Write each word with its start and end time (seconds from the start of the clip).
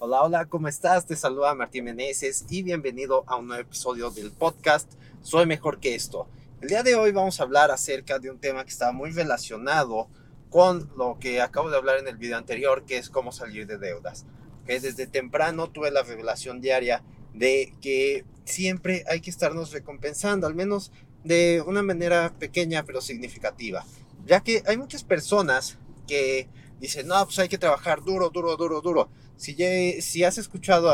Hola, 0.00 0.22
hola, 0.22 0.46
¿cómo 0.46 0.68
estás? 0.68 1.06
Te 1.06 1.16
saluda 1.16 1.56
Martín 1.56 1.86
Meneses 1.86 2.46
y 2.48 2.62
bienvenido 2.62 3.24
a 3.26 3.34
un 3.34 3.48
nuevo 3.48 3.62
episodio 3.62 4.10
del 4.10 4.30
podcast 4.30 4.88
Soy 5.22 5.44
Mejor 5.44 5.80
que 5.80 5.96
esto. 5.96 6.28
El 6.60 6.68
día 6.68 6.84
de 6.84 6.94
hoy 6.94 7.10
vamos 7.10 7.40
a 7.40 7.42
hablar 7.42 7.72
acerca 7.72 8.20
de 8.20 8.30
un 8.30 8.38
tema 8.38 8.62
que 8.62 8.70
está 8.70 8.92
muy 8.92 9.10
relacionado 9.10 10.08
con 10.50 10.88
lo 10.96 11.18
que 11.18 11.40
acabo 11.40 11.68
de 11.68 11.78
hablar 11.78 11.98
en 11.98 12.06
el 12.06 12.16
video 12.16 12.38
anterior, 12.38 12.84
que 12.86 12.96
es 12.96 13.10
cómo 13.10 13.32
salir 13.32 13.66
de 13.66 13.76
deudas. 13.76 14.24
Que 14.66 14.78
desde 14.78 15.08
temprano 15.08 15.68
tuve 15.68 15.90
la 15.90 16.04
revelación 16.04 16.60
diaria 16.60 17.02
de 17.34 17.74
que 17.80 18.24
siempre 18.44 19.02
hay 19.08 19.20
que 19.20 19.30
estarnos 19.30 19.72
recompensando, 19.72 20.46
al 20.46 20.54
menos 20.54 20.92
de 21.24 21.60
una 21.66 21.82
manera 21.82 22.32
pequeña 22.38 22.84
pero 22.84 23.00
significativa. 23.00 23.84
Ya 24.26 24.44
que 24.44 24.62
hay 24.64 24.76
muchas 24.76 25.02
personas 25.02 25.76
que 26.06 26.48
dicen, 26.80 27.06
no, 27.06 27.24
pues 27.24 27.38
hay 27.38 27.48
que 27.48 27.58
trabajar 27.58 28.02
duro, 28.02 28.30
duro, 28.30 28.56
duro, 28.56 28.80
duro. 28.80 29.10
Si, 29.36 29.54
si 30.00 30.24
has 30.24 30.38
escuchado 30.38 30.92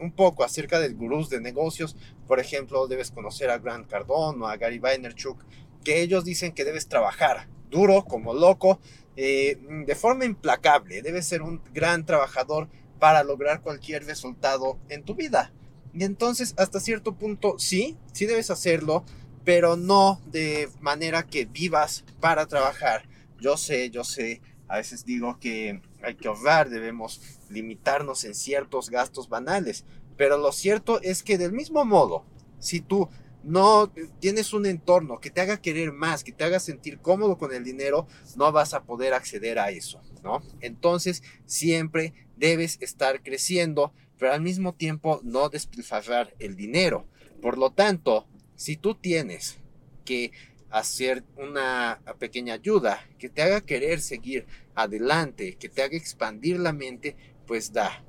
un 0.00 0.12
poco 0.12 0.44
acerca 0.44 0.80
del 0.80 0.96
gurús 0.96 1.30
de 1.30 1.40
negocios, 1.40 1.96
por 2.26 2.40
ejemplo, 2.40 2.86
debes 2.88 3.10
conocer 3.10 3.50
a 3.50 3.58
Grant 3.58 3.88
Cardone 3.88 4.42
o 4.44 4.48
a 4.48 4.56
Gary 4.56 4.78
Vaynerchuk, 4.78 5.44
que 5.84 6.02
ellos 6.02 6.24
dicen 6.24 6.52
que 6.52 6.64
debes 6.64 6.88
trabajar 6.88 7.48
duro, 7.70 8.04
como 8.04 8.34
loco, 8.34 8.80
eh, 9.16 9.58
de 9.86 9.94
forma 9.94 10.24
implacable. 10.24 11.02
Debes 11.02 11.26
ser 11.26 11.42
un 11.42 11.62
gran 11.72 12.04
trabajador 12.04 12.68
para 12.98 13.22
lograr 13.22 13.62
cualquier 13.62 14.04
resultado 14.04 14.78
en 14.88 15.04
tu 15.04 15.14
vida. 15.14 15.52
Y 15.94 16.04
entonces, 16.04 16.54
hasta 16.58 16.80
cierto 16.80 17.14
punto, 17.14 17.58
sí, 17.58 17.96
sí 18.12 18.26
debes 18.26 18.50
hacerlo, 18.50 19.04
pero 19.44 19.76
no 19.76 20.20
de 20.26 20.68
manera 20.80 21.24
que 21.24 21.46
vivas 21.46 22.04
para 22.20 22.46
trabajar. 22.46 23.08
Yo 23.40 23.56
sé, 23.56 23.90
yo 23.90 24.04
sé, 24.04 24.40
a 24.68 24.76
veces 24.76 25.04
digo 25.04 25.38
que 25.38 25.80
hay 26.02 26.14
que 26.14 26.28
ahorrar, 26.28 26.68
debemos 26.68 27.20
limitarnos 27.48 28.24
en 28.24 28.34
ciertos 28.34 28.90
gastos 28.90 29.28
banales, 29.28 29.84
pero 30.16 30.38
lo 30.38 30.52
cierto 30.52 31.00
es 31.02 31.22
que 31.22 31.38
del 31.38 31.52
mismo 31.52 31.84
modo, 31.84 32.24
si 32.58 32.80
tú 32.80 33.08
no 33.42 33.92
tienes 34.18 34.52
un 34.52 34.66
entorno 34.66 35.20
que 35.20 35.30
te 35.30 35.40
haga 35.40 35.60
querer 35.60 35.92
más, 35.92 36.24
que 36.24 36.32
te 36.32 36.42
haga 36.42 36.58
sentir 36.58 36.98
cómodo 36.98 37.38
con 37.38 37.54
el 37.54 37.62
dinero, 37.62 38.08
no 38.36 38.50
vas 38.50 38.74
a 38.74 38.82
poder 38.82 39.14
acceder 39.14 39.58
a 39.60 39.70
eso, 39.70 40.02
¿no? 40.24 40.42
Entonces, 40.60 41.22
siempre 41.44 42.12
debes 42.36 42.78
estar 42.80 43.22
creciendo, 43.22 43.92
pero 44.18 44.32
al 44.32 44.40
mismo 44.40 44.74
tiempo 44.74 45.20
no 45.22 45.48
despilfarrar 45.48 46.34
el 46.40 46.56
dinero. 46.56 47.06
Por 47.40 47.56
lo 47.56 47.70
tanto, 47.70 48.26
si 48.56 48.76
tú 48.76 48.96
tienes 48.96 49.58
que 50.04 50.32
hacer 50.70 51.24
una 51.36 52.00
pequeña 52.18 52.54
ayuda 52.54 53.00
que 53.18 53.28
te 53.28 53.42
haga 53.42 53.60
querer 53.60 54.00
seguir 54.00 54.46
adelante, 54.74 55.56
que 55.56 55.68
te 55.68 55.82
haga 55.82 55.96
expandir 55.96 56.58
la 56.58 56.72
mente, 56.72 57.16
pues 57.46 57.72
da. 57.72 58.04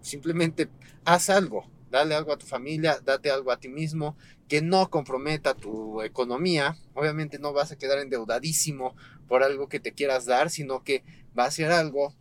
Simplemente 0.00 0.68
haz 1.04 1.30
algo, 1.30 1.70
dale 1.90 2.14
algo 2.14 2.32
a 2.32 2.38
tu 2.38 2.46
familia, 2.46 3.00
date 3.04 3.30
algo 3.30 3.52
a 3.52 3.58
ti 3.58 3.68
mismo, 3.68 4.16
que 4.48 4.62
no 4.62 4.90
comprometa 4.90 5.54
tu 5.54 6.02
economía. 6.02 6.76
Obviamente 6.94 7.38
no 7.38 7.52
vas 7.52 7.72
a 7.72 7.78
quedar 7.78 7.98
endeudadísimo 7.98 8.94
por 9.28 9.42
algo 9.42 9.68
que 9.68 9.80
te 9.80 9.92
quieras 9.92 10.26
dar, 10.26 10.50
sino 10.50 10.82
que 10.82 11.04
va 11.38 11.44
a 11.44 11.50
ser 11.50 11.70
algo 11.70 12.14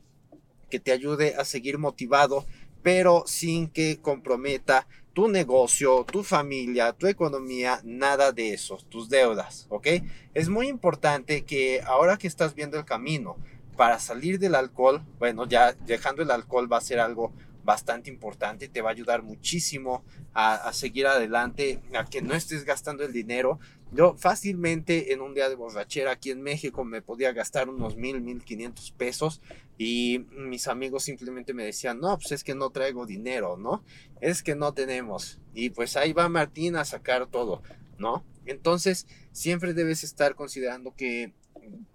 que 0.70 0.80
te 0.80 0.92
ayude 0.92 1.36
a 1.36 1.46
seguir 1.46 1.78
motivado, 1.78 2.46
pero 2.84 3.24
sin 3.28 3.70
que 3.70 4.00
comprometa 4.02 4.88
tu 5.14 5.28
negocio, 5.28 6.06
tu 6.06 6.24
familia, 6.24 6.94
tu 6.94 7.08
economía, 7.08 7.82
nada 7.84 8.32
de 8.32 8.54
eso, 8.54 8.78
tus 8.90 9.10
deudas, 9.10 9.68
¿ok? 9.70 9.88
Es 10.34 10.50
muy 10.50 10.68
importante 10.68 11.44
que 11.44 11.82
ahora 11.82 12.18
que 12.18 12.28
estás 12.28 12.56
viendo 12.56 12.78
el 12.78 12.86
camino 12.86 13.38
para 13.76 14.00
salir 14.00 14.40
del 14.40 14.56
alcohol, 14.56 15.02
bueno, 15.20 15.48
ya 15.48 15.74
dejando 15.74 16.22
el 16.22 16.32
alcohol 16.32 16.72
va 16.72 16.78
a 16.78 16.82
ser 16.82 17.00
algo 17.00 17.34
bastante 17.64 18.10
importante, 18.10 18.68
te 18.68 18.82
va 18.82 18.90
a 18.90 18.94
ayudar 18.94 19.22
muchísimo 19.22 20.04
a, 20.34 20.72
seguir 20.74 21.08
adelante, 21.08 21.82
a 21.94 22.06
que 22.06 22.22
no 22.22 22.34
estés 22.34 22.64
gastando 22.64 23.04
el 23.04 23.14
dinero. 23.14 23.60
Yo 23.94 24.16
fácilmente 24.16 25.12
en 25.12 25.22
un 25.22 25.34
día 25.34 25.50
de 25.50 25.56
borrachera 25.56 26.12
aquí 26.12 26.32
en 26.32 26.42
México 26.42 26.86
me 26.86 27.02
podía 27.02 27.34
gastar 27.34 27.68
unos 27.68 27.98
mil, 27.98 28.22
mil 28.22 28.42
quinientos 28.44 28.92
pesos 28.92 29.42
y 29.78 30.26
mis 30.32 30.68
amigos 30.68 31.04
simplemente 31.04 31.54
me 31.54 31.66
decían, 31.66 32.00
no, 32.00 32.18
pues 32.18 32.32
es 32.32 32.44
que 32.44 32.56
no 32.56 32.70
traigo 32.70 33.06
dinero, 33.06 33.58
¿no? 33.58 33.84
Es 34.22 34.44
que 34.44 34.56
no 34.56 34.74
tenemos. 34.74 35.40
Y 35.54 35.72
pues 35.72 35.98
ahí 35.98 36.14
va 36.14 36.30
Martín 36.30 36.78
a 36.78 36.86
sacar 36.86 37.28
todo, 37.28 37.64
¿no? 37.98 38.24
Entonces 38.46 39.08
siempre 39.34 39.74
debes 39.74 40.06
estar 40.06 40.36
considerando 40.36 40.96
que 40.96 41.34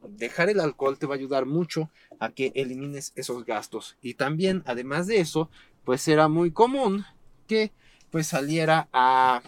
dejar 0.09 0.51
el 0.51 0.61
alcohol 0.61 0.99
te 0.99 1.07
va 1.07 1.15
a 1.15 1.19
ayudar 1.19 1.47
mucho 1.47 1.91
a 2.21 2.31
que 2.31 2.53
elimines 2.55 3.13
esos 3.17 3.45
gastos. 3.45 3.97
Y 4.03 4.15
también, 4.15 4.63
además 4.67 5.07
de 5.07 5.21
eso, 5.21 5.51
pues 5.85 6.07
era 6.09 6.29
muy 6.29 6.51
común 6.51 7.05
que 7.47 7.73
pues 8.11 8.27
saliera 8.27 8.89
a, 8.93 9.43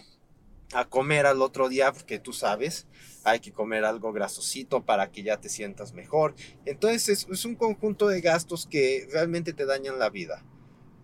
a 0.73 0.84
comer 0.84 1.27
al 1.27 1.43
otro 1.43 1.69
día, 1.69 1.93
porque 1.93 2.19
tú 2.19 2.33
sabes, 2.33 2.87
hay 3.25 3.41
que 3.41 3.53
comer 3.53 3.84
algo 3.84 4.12
grasosito 4.12 4.84
para 4.84 5.11
que 5.11 5.23
ya 5.23 5.41
te 5.41 5.49
sientas 5.49 5.93
mejor. 5.93 6.34
Entonces 6.67 7.27
es 7.31 7.45
un 7.45 7.55
conjunto 7.55 8.09
de 8.09 8.21
gastos 8.21 8.67
que 8.67 9.09
realmente 9.12 9.53
te 9.53 9.67
dañan 9.67 9.99
la 9.99 10.11
vida 10.11 10.45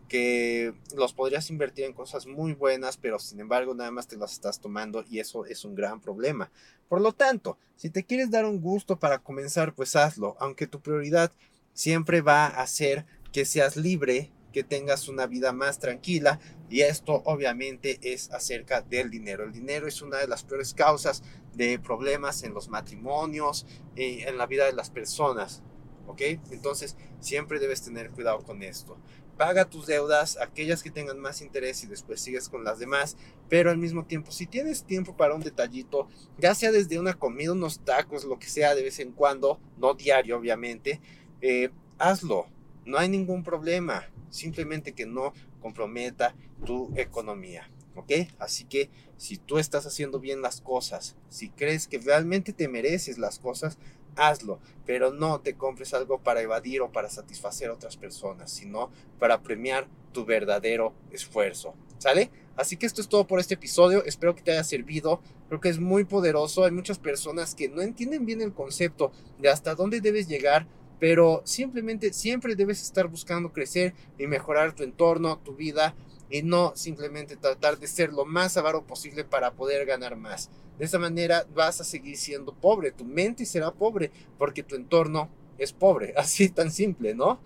que 0.09 0.75
los 0.95 1.13
podrías 1.13 1.51
invertir 1.51 1.87
en 1.87 1.93
cosas 1.93 2.27
muy 2.27 2.53
buenas, 2.53 2.97
pero 2.97 3.19
sin 3.19 3.41
embargo 3.41 3.75
nada 3.75 3.91
más 3.91 4.07
te 4.07 4.17
las 4.17 4.33
estás 4.33 4.61
tomando 4.61 5.05
y 5.09 5.19
eso 5.19 5.45
es 5.47 5.65
un 5.65 5.75
gran 5.75 6.01
problema. 6.01 6.53
Por 6.89 7.01
lo 7.01 7.13
tanto, 7.13 7.59
si 7.77 7.91
te 7.91 8.05
quieres 8.05 8.31
dar 8.31 8.45
un 8.45 8.61
gusto 8.61 8.99
para 8.99 9.19
comenzar, 9.19 9.75
pues 9.75 9.97
hazlo, 9.97 10.37
aunque 10.39 10.67
tu 10.67 10.81
prioridad 10.81 11.33
siempre 11.73 12.21
va 12.21 12.47
a 12.47 12.67
ser 12.67 13.07
que 13.33 13.45
seas 13.45 13.77
libre, 13.77 14.31
que 14.55 14.63
tengas 14.63 15.09
una 15.09 15.27
vida 15.27 15.53
más 15.53 15.81
tranquila 15.81 16.39
y 16.71 16.83
esto 16.83 17.23
obviamente 17.27 17.99
es 18.01 18.31
acerca 18.31 18.83
del 18.83 19.11
dinero. 19.11 19.43
El 19.43 19.53
dinero 19.53 19.89
es 19.89 20.01
una 20.01 20.19
de 20.19 20.29
las 20.29 20.45
peores 20.45 20.73
causas 20.73 21.25
de 21.53 21.81
problemas 21.81 22.45
en 22.45 22.55
los 22.55 22.69
matrimonios, 22.69 23.67
y 23.97 24.21
en 24.21 24.39
la 24.39 24.47
vida 24.47 24.65
de 24.65 24.73
las 24.73 24.91
personas. 24.91 25.63
¿Ok? 26.07 26.21
Entonces 26.53 26.97
siempre 27.19 27.59
debes 27.59 27.83
tener 27.83 28.11
cuidado 28.11 28.45
con 28.45 28.63
esto 28.63 28.97
paga 29.37 29.69
tus 29.69 29.87
deudas, 29.87 30.39
aquellas 30.41 30.83
que 30.83 30.91
tengan 30.91 31.19
más 31.19 31.43
interés 31.43 31.83
y 31.83 31.87
después 31.87 32.21
sigues 32.21 32.49
con 32.49 32.65
las 32.65 32.79
demás, 32.79 33.17
pero 33.49 33.71
al 33.71 33.79
mismo 33.79 34.05
tiempo, 34.05 34.31
si 34.31 34.47
tienes 34.47 34.85
tiempo 34.85 35.17
para 35.17 35.35
un 35.35 35.43
detallito, 35.43 36.09
ya 36.39 36.55
sea 36.55 36.71
desde 36.71 36.99
una 36.99 37.15
comida, 37.15 37.53
unos 37.53 37.81
tacos, 37.81 38.25
lo 38.25 38.39
que 38.39 38.47
sea 38.47 38.75
de 38.75 38.83
vez 38.83 39.01
en 39.01 39.13
cuando, 39.13 39.59
no 39.77 39.95
diario 39.95 40.39
obviamente, 40.39 41.01
eh, 41.41 41.71
hazlo, 41.99 42.47
no 42.85 42.99
hay 42.99 43.09
ningún 43.09 43.43
problema, 43.43 44.09
simplemente 44.31 44.93
que 44.93 45.07
no 45.07 45.33
comprometa 45.61 46.35
tu 46.65 46.93
economía. 46.97 47.71
¿Ok? 47.97 48.11
Así 48.41 48.65
que 48.65 48.91
si 49.17 49.37
tú 49.37 49.59
estás 49.59 49.87
haciendo 49.87 50.19
bien 50.19 50.43
las 50.43 50.61
cosas, 50.61 51.17
si 51.29 51.51
crees 51.51 51.87
que 51.87 51.99
realmente 51.99 52.53
te 52.53 52.67
mereces 52.67 53.19
las 53.19 53.39
cosas, 53.39 53.79
hazlo, 54.17 54.59
pero 54.85 55.13
no 55.13 55.41
te 55.41 55.55
compres 55.55 55.95
algo 55.95 56.19
para 56.19 56.43
evadir 56.43 56.81
o 56.81 56.91
para 56.91 57.09
satisfacer 57.09 57.71
a 57.71 57.75
otras 57.75 57.97
personas, 57.97 58.51
sino 58.51 58.91
para 59.19 59.43
premiar 59.43 59.87
tu 60.13 60.25
verdadero 60.25 60.93
esfuerzo. 61.13 61.75
¿Sale? 61.99 62.31
Así 62.57 62.77
que 62.77 62.87
esto 62.87 63.01
es 63.01 63.09
todo 63.09 63.27
por 63.27 63.41
este 63.41 63.55
episodio, 63.55 64.05
espero 64.05 64.35
que 64.35 64.43
te 64.43 64.53
haya 64.53 64.65
servido, 64.65 65.21
creo 65.49 65.61
que 65.61 65.69
es 65.69 65.81
muy 65.81 66.05
poderoso, 66.05 66.65
hay 66.65 66.71
muchas 66.71 66.99
personas 66.99 67.55
que 67.55 67.69
no 67.69 67.81
entienden 67.81 68.27
bien 68.27 68.41
el 68.43 68.53
concepto 68.53 69.11
de 69.41 69.49
hasta 69.49 69.75
dónde 69.75 70.01
debes 70.01 70.29
llegar, 70.29 70.67
pero 71.05 71.43
simplemente 71.45 72.15
siempre 72.15 72.57
debes 72.57 72.81
estar 72.81 73.09
buscando 73.09 73.53
crecer 73.53 73.93
y 74.19 74.27
mejorar 74.27 74.75
tu 74.75 74.85
entorno, 74.85 75.39
tu 75.39 75.55
vida 75.55 75.95
y 76.31 76.41
no 76.41 76.73
simplemente 76.77 77.37
tratar 77.37 77.79
de 77.79 77.89
ser 77.89 78.11
lo 78.11 78.25
más 78.25 78.57
avaro 78.57 78.87
posible 78.87 79.23
para 79.23 79.53
poder 79.53 79.85
ganar 79.85 80.17
más. 80.17 80.49
De 80.79 80.87
esa 80.87 80.99
manera 80.99 81.45
vas 81.55 81.79
a 81.79 81.85
seguir 81.85 82.17
siendo 82.17 82.55
pobre, 82.55 82.91
tu 82.91 83.05
mente 83.05 83.45
será 83.45 83.71
pobre 83.71 84.13
porque 84.39 84.63
tu 84.63 84.77
entorno 84.77 85.29
es 85.59 85.75
pobre, 85.75 86.15
así 86.17 86.49
tan 86.49 86.71
simple, 86.71 87.15
¿no? 87.15 87.39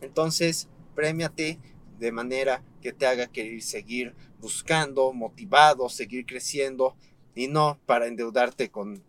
Entonces, 0.00 0.66
premiate 0.94 1.58
de 1.98 2.10
manera 2.10 2.64
que 2.80 2.94
te 2.94 3.04
haga 3.06 3.26
querer 3.26 3.60
seguir 3.60 4.14
buscando, 4.40 5.12
motivado, 5.12 5.90
seguir 5.90 6.24
creciendo 6.24 6.96
y 7.34 7.48
no 7.48 7.78
para 7.84 8.06
endeudarte 8.06 8.70
con 8.70 9.04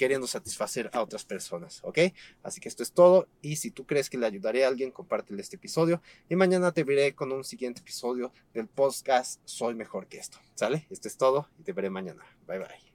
queriendo 0.00 0.26
satisfacer 0.26 0.88
a 0.94 1.02
otras 1.02 1.26
personas, 1.26 1.80
¿ok? 1.82 1.98
Así 2.42 2.58
que 2.58 2.70
esto 2.70 2.82
es 2.82 2.92
todo 2.92 3.28
y 3.42 3.56
si 3.56 3.70
tú 3.70 3.84
crees 3.84 4.08
que 4.08 4.16
le 4.16 4.24
ayudaré 4.24 4.64
a 4.64 4.68
alguien, 4.68 4.92
compártele 4.92 5.42
este 5.42 5.56
episodio 5.56 6.00
y 6.26 6.36
mañana 6.36 6.72
te 6.72 6.84
veré 6.84 7.14
con 7.14 7.30
un 7.32 7.44
siguiente 7.44 7.82
episodio 7.82 8.32
del 8.54 8.66
podcast 8.66 9.42
Soy 9.44 9.74
Mejor 9.74 10.06
que 10.06 10.16
esto, 10.16 10.38
¿sale? 10.54 10.86
Esto 10.88 11.06
es 11.06 11.18
todo 11.18 11.50
y 11.58 11.64
te 11.64 11.74
veré 11.74 11.90
mañana. 11.90 12.24
Bye 12.46 12.60
bye. 12.60 12.89